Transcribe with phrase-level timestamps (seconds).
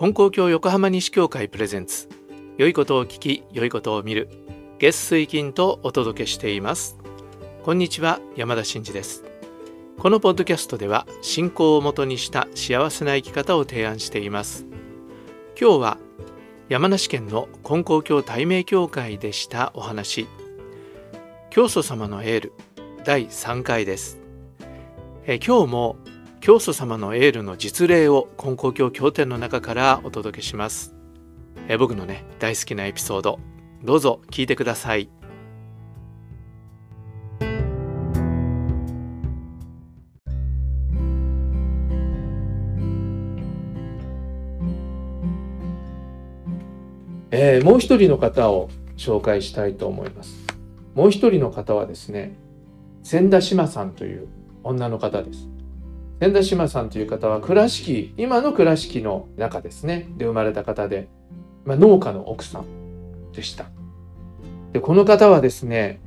[0.00, 2.08] 金光教横浜西教会プレゼンツ。
[2.56, 4.30] 良いことを聞き良いことを見る。
[4.78, 6.96] 月水金とお届けしています。
[7.64, 9.24] こんにちは山田真嗣です。
[9.98, 14.64] このポッドキャストでは信仰をもとにした幸せな生き方を提案しています。
[15.60, 15.98] 今日は
[16.70, 20.26] 山梨県の金光教対名教会でしたお話。
[21.50, 22.52] 教祖様のエール
[23.04, 24.18] 第3回です。
[25.26, 25.96] え今日も
[26.40, 30.94] 教祖様のエールの実例を金光教経典の中からお届けします。
[31.68, 33.38] え僕のね大好きなエピソード
[33.84, 35.10] どうぞ聞いてください。
[47.32, 50.34] えー、もう一人の方を紹介したいと思います。
[50.94, 52.34] もう一人の方はですね
[53.02, 54.26] 千田志麻さんという
[54.64, 55.49] 女の方です。
[56.20, 60.06] 千田志麻さんという方は倉敷今の倉敷の中ですね。
[60.18, 61.08] で生まれた方で、
[61.64, 63.70] まあ、農家の奥さんでした。
[64.72, 65.98] でこの方はですね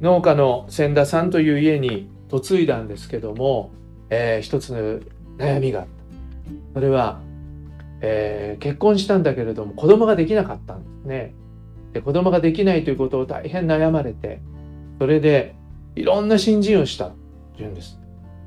[0.00, 3.70] 農家の千田さんという家に嫁いだんですけども、
[4.08, 5.00] えー、一つの
[5.36, 5.90] 悩みがあった。
[6.74, 7.20] それは、
[8.00, 11.34] えー、結婚したんだけれども子供ができなかったんですね。
[11.92, 14.40] で子供ができないということを大変悩まれて
[14.98, 15.54] それで
[15.96, 17.16] いろんな新人をしたって
[17.58, 17.98] 言うんです。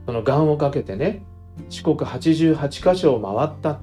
[0.09, 1.21] その願をかけてね
[1.69, 3.79] 四国88箇所を回った。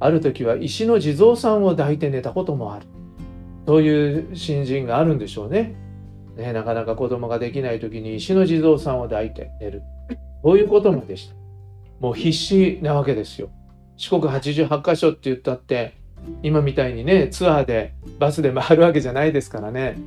[0.00, 2.86] ある時は石の地蔵さんを抱いて寝たこともある。
[3.68, 5.76] そういう新人があるんでしょうね。
[6.36, 9.82] ねなかなか子供ができない時に石の地蔵さんを抱いて寝る。
[10.42, 11.36] そういうこともでした。
[12.00, 13.48] もう必死なわけですよ。
[13.96, 15.94] 四国88箇所って言ったって
[16.42, 19.98] 今みたいにねツアーでバスで回るわけじゃないですからね。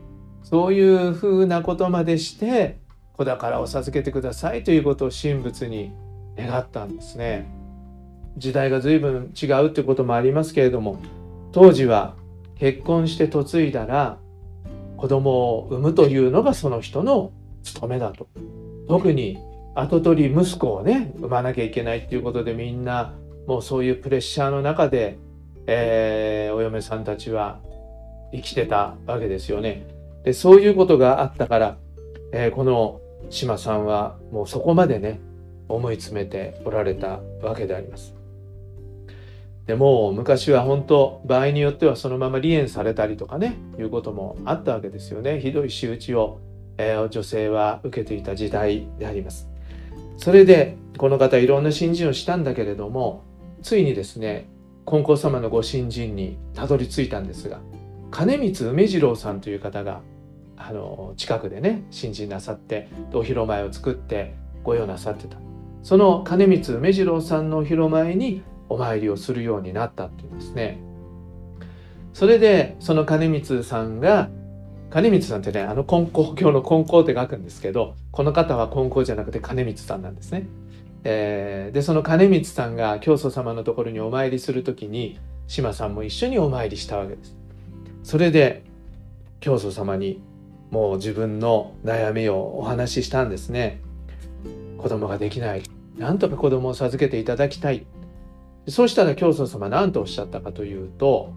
[0.41, 2.82] そういうふうなことまでして
[3.13, 5.93] 子宝を授けてくださいということを神仏に
[6.35, 7.47] 願ったんですね。
[8.37, 10.97] 時代が随分違うってこともありますけれども
[11.51, 12.15] 当時は
[12.55, 14.17] 結婚して嫁いだら
[14.97, 17.31] 子供を産むというのがその人の
[17.63, 18.27] 務めだと。
[18.87, 19.37] 特に
[19.75, 23.13] 跡取り息子をね産まなきゃいけないっていうことでみんな
[23.47, 25.17] もうそういうプレッシャーの中で、
[25.67, 27.59] えー、お嫁さんたちは
[28.31, 29.85] 生きてたわけですよね。
[30.23, 31.77] でそういうことがあったから、
[32.31, 35.19] えー、この島さんはもうそこまでね
[35.67, 38.15] 思い詰めておられたわけであります。
[39.65, 46.41] でも昔は本当場合によってはそのまま離縁されたりとかねいうこともあったわけですよねひどい仕打ちを、
[46.77, 49.47] えー、女性は受けていた時代であります
[50.17, 53.23] それでこの方いろんな新人をしたんだけれども
[53.61, 54.49] ついにですね
[54.85, 57.61] 金光様のご新人にたどり着いたんですが
[58.11, 60.01] 金光梅次郎さんという方が
[60.57, 65.37] あの近くでね新人なさってお披露前を作って御用なさってた。
[65.81, 70.79] その金光梅次郎さんのお披露前にお参りをするようになったっていうんですね。
[72.13, 74.29] それでその金光さんが
[74.89, 80.47] 金光さんってねあの金光教の金光って書くんですけどこの方は金光じゃなくて金光さんなんですね、
[81.03, 87.35] えー、でその金光さんが教祖様のところにお参りする時に島さんも一緒にお参りしたわけです。
[88.03, 88.63] それで
[89.39, 90.21] 教祖様に
[90.73, 93.79] もう自分の悩みをお話ししたんですね。
[94.79, 95.61] 子供ができない。
[95.99, 97.85] なんとか子供を授けていただきたい。
[98.67, 101.33] そうしたら教祖様何とおっしゃったかというと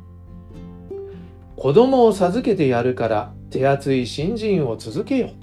[1.57, 5.35] 子供を授けてやるから手厚い新人を続けよと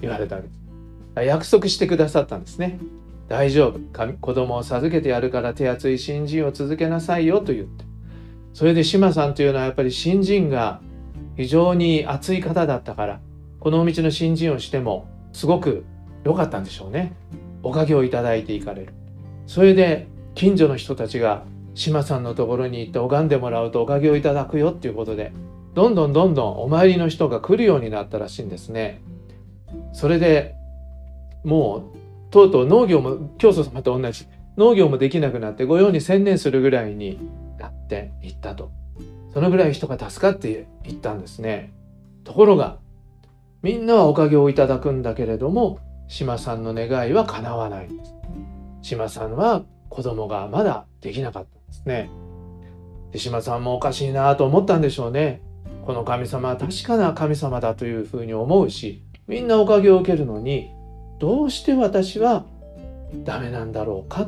[0.00, 1.26] 言われたわけです。
[1.26, 2.78] 約束してくださったんですね。
[3.28, 4.16] 大丈夫。
[4.20, 7.84] 子供を授けてやるから手厚い新人を続けなさいよと言って。
[8.54, 10.80] それで志麻さんというのはやっぱり新人が
[11.38, 13.20] 非常に熱い方だったから
[13.60, 15.84] この道の新人をしてもすごく
[16.24, 17.14] 良かったんでしょうね。
[17.62, 18.92] おかげをいただいていかれる。
[19.46, 21.44] それで近所の人たちが
[21.74, 25.32] 志麻さんのところに行って拝んでもらうとおかげをいただくよっていうことで
[25.74, 29.00] どんどんどんどんお参りの人が来るようになったらしいんですね。
[29.92, 30.56] それで
[31.44, 34.26] もうとうとう農業も教祖様と同じ
[34.56, 37.20] 農業もできなくなって御用に専念するぐらいに
[37.60, 38.77] なっていったと。
[39.38, 41.72] そのぐらい人が助かっていったんですね。
[42.24, 42.78] ところが
[43.62, 48.14] みんなはおかげをいただくんだけれども島さんの願いは叶わないんです。
[48.82, 52.10] 島さんは子供がまだできなかったんですね。
[53.12, 55.40] で島さんもおかしいなと思ったんでしょうね。
[55.86, 60.68] この神様は確かな神様だというふうに思うしみんなおかげを受けるのに
[61.20, 62.44] どうして私は
[63.22, 64.26] ダメなんだろうか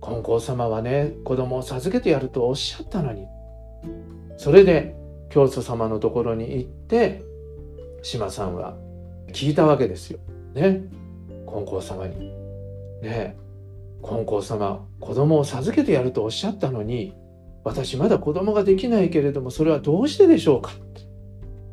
[0.00, 3.26] 金光様はね子供を授けてやるとおっしゃったのに
[4.36, 4.96] それで
[5.28, 7.22] 教祖様のところに行って
[8.02, 8.76] 島さんは
[9.32, 10.18] 聞いたわけですよ。
[10.54, 10.82] ね。
[11.46, 12.32] 金光様に。
[13.02, 13.36] ね。
[14.02, 17.14] 金光様子供を授けてやるとおっしゃったのに
[17.64, 20.72] 私まだ子供ができないけれどもそれはどうしてでしょうか？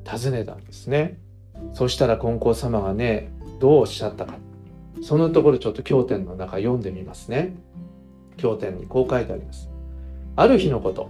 [0.04, 1.20] 尋ねたんですね。
[1.74, 4.36] そしたら金光様がねどうおっしゃったか。
[5.02, 7.56] そのところちょっと経典の中読んでみますね。
[8.36, 9.70] 経典にこう書いてあります。
[10.36, 11.10] ある日のこと。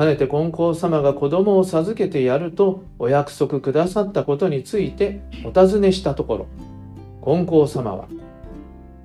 [0.00, 6.46] かねて金光様が子供を授けてやるとお約束くださったことについてお尋ねしたところ
[7.22, 8.08] 金光様は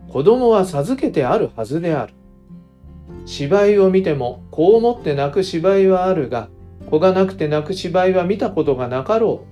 [0.07, 2.13] 子供は授けてあるはずである。
[3.25, 6.47] 芝居を見てもこう思って泣く芝居はあるが
[6.89, 9.44] 子がなくて泣く芝居は見たことがなかろ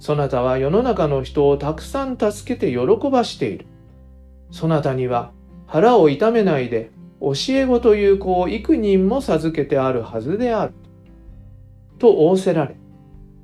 [0.00, 0.02] う。
[0.02, 3.66] そなたは世の中の人をたくさん助けて喜ばしている。
[4.50, 5.30] そなたには
[5.68, 6.90] 腹を痛めないで
[7.20, 10.74] 教え子という子を幾人も授けてあるはずである。
[11.98, 12.76] と仰せられ、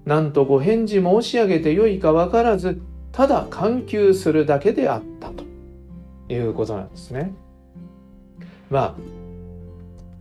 [0.04, 2.80] なんとご返事申し上げてよいか分からず、
[3.10, 5.44] ただ緩急するだけであったと
[6.32, 7.32] いうことなんですね。
[8.70, 8.94] まあ、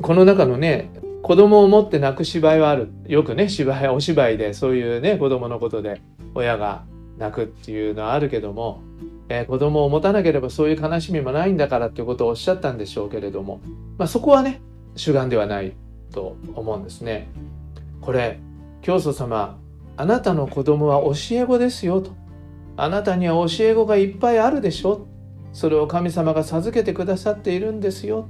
[0.02, 0.90] この中のね、
[1.22, 2.90] 子供を持って泣く芝居はある。
[3.08, 6.02] よくね、芝居、お芝居でそういうね、子供のことで
[6.36, 6.84] 親が
[7.18, 8.82] 泣くっていうのはあるけども、
[9.30, 13.62] えー、子供を持たなければそういう悲しみもないんだからっていうことをおっしゃったんでしょうけれども、
[13.98, 14.62] まあ、そこはね
[14.96, 15.74] 主眼ではない
[16.12, 17.30] と思うんですね。
[18.02, 18.40] これ
[18.82, 19.58] 教祖様
[19.96, 22.12] あなたの子供は教え子ですよと
[22.76, 25.08] あなたには教え子がいっぱいあるでしょ
[25.54, 28.28] それを神様が授けてくださっているんですよ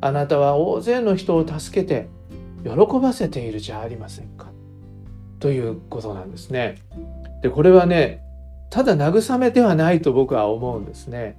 [0.00, 2.08] あなたは大勢の人を助けて
[2.64, 4.50] 喜ばせているじゃありませんか
[5.38, 6.76] ということなんですね。
[7.42, 8.22] でこれはね
[8.70, 11.36] ただ慰めではないと僕は思うんですね。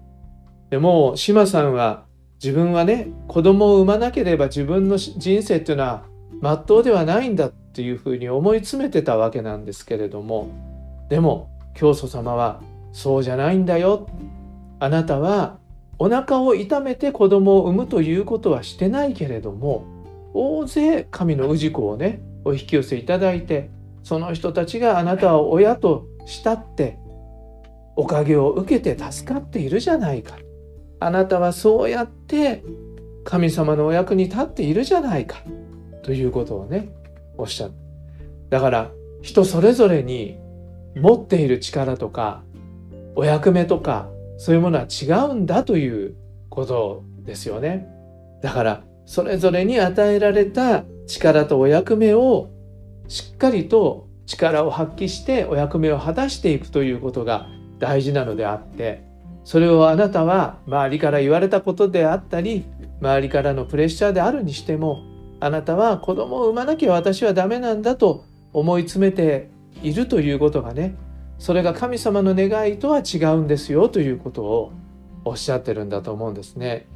[0.69, 2.05] でも島さんは
[2.43, 6.03] 自分はね子供を産まなければ自分の人生っていうのは
[6.41, 10.49] まっとうではないんだっていうふうに思い詰めてたわけなんですけれども
[11.09, 14.07] でも教祖様はそうじゃないんだよ
[14.79, 15.57] あなたは
[15.99, 19.85] お腹を痛めて子供を産むということはしてないけれども
[20.33, 23.69] 大勢神の氏子をねお引き寄せいただいて
[24.03, 26.99] その人たちがあなたを親と慕って
[27.97, 30.37] おかげを受けて助かっているじゃないか。
[30.99, 32.63] あなたはそうやって
[33.25, 35.37] 神様のお役に立っているじゃないか。
[36.03, 36.89] ということをね、
[37.37, 37.73] おっしゃる。
[38.49, 38.91] だから
[39.21, 40.37] 人それぞれに
[40.95, 42.43] 持っている力とか
[43.15, 46.15] お役目とかそういうものは違うんだという
[46.49, 47.87] ことですよね。
[48.43, 52.49] だからそれぞれに与えられた力とお役目を
[53.07, 57.47] しっかりと力を発揮してお役目を果たしていくということが
[57.79, 59.03] 大事なのであって
[59.43, 62.65] それをあなたは周りから言われたことであったり
[63.01, 65.03] 周りからのプレッシャーであるにしても
[65.39, 69.49] あなたは子供を産まなきゃ私はダメなんだと思い詰めて
[69.83, 70.95] いるということがね
[71.37, 74.71] それが神様の願いとは違うんですよということを
[75.23, 76.87] おっしゃってるんだと思うんですね。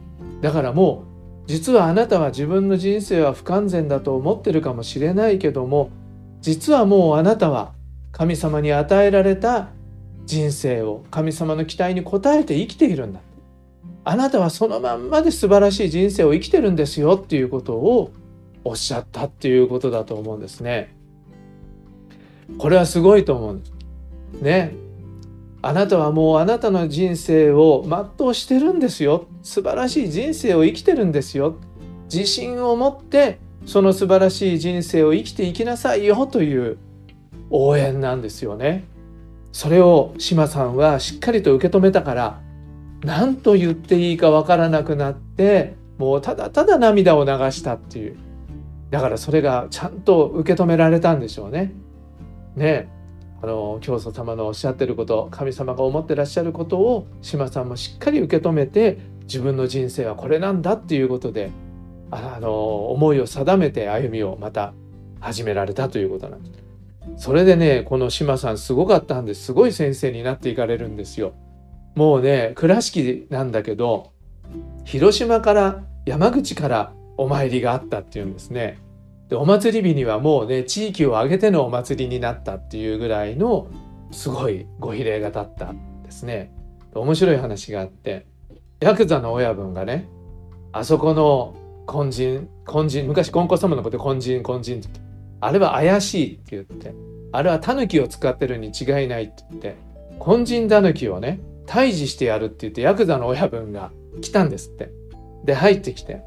[0.42, 5.90] だからもう実はあなたは自分の人生は不完全だと思ってるかもしれないけども
[6.40, 7.74] 実はもうあなたは
[8.12, 9.70] 神様に与えられた
[10.32, 13.20] 人生を神様の期待に応えて生きているんだ
[14.06, 18.12] あなたはそのまんまで素晴らしい人生を生きてるんですよっていうことを
[18.64, 20.96] おっしゃったっていうことだと思うんですね。
[22.58, 23.74] これはすごいと思うんです。
[24.42, 24.74] ね。
[25.62, 27.86] あなたはもうあなたの人生を
[28.18, 29.28] 全うしてるんですよ。
[29.44, 31.56] 素晴らしい人生を生きてるんですよ。
[32.12, 36.78] 自信を持ってその素晴らしい人生を生きていきなさいよという
[37.52, 38.86] 応援なんですよね。
[39.52, 42.42] それを島さんはしっかりと受け止めたから
[43.04, 48.18] 何と言っていいかわからなくなってもうただただ涙を流したっていう
[48.90, 51.72] だからそれがちゃんと受け止められたんでしょうね。
[52.56, 52.90] ね
[53.42, 61.50] あの教祖様のおっしゃってること神様が思ってらっしゃることを島さんもしっかり受け止めて自分の人生はこれなんだっていうことで
[62.12, 64.74] あの思いを定めて歩みをまた
[65.20, 66.61] 始められたということなんです。
[67.18, 71.34] それでねこの島さんすごかったんですごい先生になっていかれるんですよ。
[71.96, 74.12] もうね倉敷なんだけど
[74.86, 78.80] 広島から山口からお参りがあったっていうんですね。
[79.30, 83.68] でお祭り日にはもうね地域を挙げてのお祭りになったっていうぐらいの
[84.12, 86.54] すごいご比例が立ったんですね。
[86.94, 88.26] 面白い話があって
[88.82, 90.10] ヤクザの親分がね
[90.74, 91.56] あそこの
[91.88, 95.11] 根人根人昔金光様のことで根人根人って言って
[95.42, 96.94] あれは怪しいって言って、
[97.32, 99.76] あれはタヌキを使ってるに違いないって言って、
[100.26, 104.92] 根人タヌキをね、退治してやるって言って、ヤクザの親分が来たんですって。
[105.46, 106.22] で、入ってきて、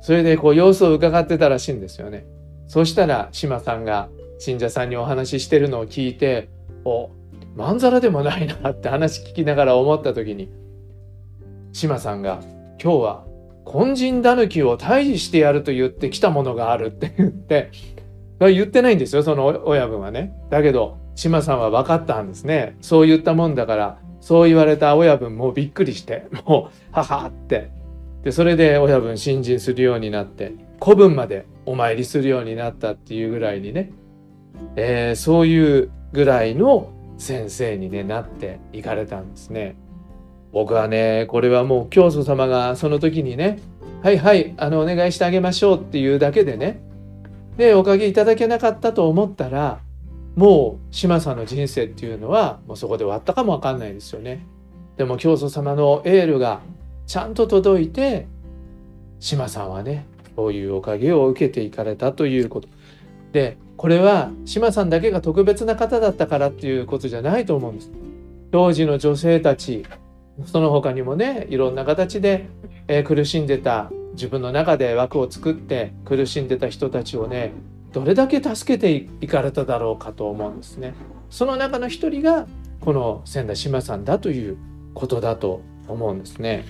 [0.00, 2.24] それでこう様子を伺ってたらしいんですよね。
[2.68, 4.08] そしたら、島さんが
[4.38, 6.48] 信者さんにお話ししてるのを聞いて、
[6.84, 7.10] お、
[7.56, 10.48] まんざらでもないなって話聞きながら思った時に、
[11.72, 12.40] 島さんが、
[12.82, 13.24] 今日は
[13.66, 17.70] 根人だぬきを退治してやると言ってきたものがあるって言って
[18.48, 20.32] 言ってないんですよその親分はね。
[20.50, 27.70] だけど島さんは分かったんですねそう言ったもんだからそう言われた親分もびっくりしてもうははって
[28.22, 33.92] でそれで親分信心するようになって古文までお参りするようになったっていうぐらいにね、
[34.76, 39.76] えー、そういうぐらいの先生に、ね、なっていかれたんですね。
[40.52, 43.60] 僕はねこれはもう教祖様がその時にね
[44.02, 46.82] 「はいはいあのお願いしてあげましょう」っていうだけでね
[47.56, 49.80] でおかげいただけなかったと思ったら
[50.36, 54.46] もう島さんの人生っていうのはもうそこで終わったかもわかんないですよね。
[54.96, 56.60] でも教祖様のエールが
[57.06, 58.26] ちゃんと届いて
[59.18, 62.68] 島さんはねそういうおかげを受けていかれたということ。
[63.32, 67.90] でこれは島さんだけが特別な方だったからっていうことじゃないと思うんです。
[68.52, 69.84] 当時の女性たち
[70.46, 72.48] その他にもねいろんな形で、
[72.88, 77.52] え、苦しんでた自分の中で枠を作って苦しんでた人たちをね
[77.92, 80.94] どれだけ助けていかれただろうかと思うんですね。
[81.28, 82.46] その中の一人が
[82.80, 84.56] この千田島さんだという
[84.94, 86.64] ことだと思うんですね。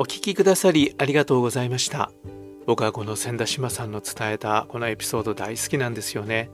[0.00, 2.10] お聞きくださりありがとうございました。
[2.66, 6.50] 僕はこの千田島さんの伝えたこのエピソード大好きなんですよね。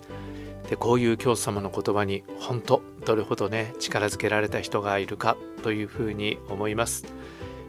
[0.68, 7.04] でこういう教祖様の言葉に本当どれほどね力づけられた人がいるかというふうに思います。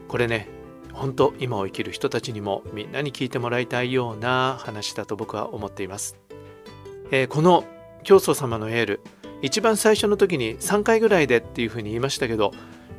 [0.08, 0.48] これね
[0.96, 6.16] 本当今を生きる人たちにもみんなに聞いてもらいたいような話だと僕は思っています、
[7.10, 7.64] えー、この
[8.02, 9.00] 教祖様のエール
[9.42, 12.52] 一番最初の時に3回ぐらいでっていうふうに言いましたけど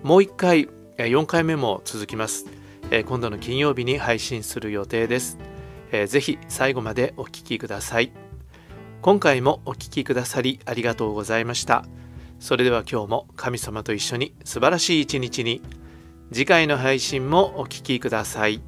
[0.04, 2.46] もう1回4回目も続きます、
[2.92, 5.40] えー、今度の金曜日に配信する予定です、
[5.92, 8.27] えー、ぜひ最後までお聴きください。
[9.02, 11.86] 今回もお聴きくださりありがとうございました。
[12.40, 15.62] それでは今日も神様と一緒に素晴らしい一日に
[16.32, 18.62] 次回の配信もお聴きください。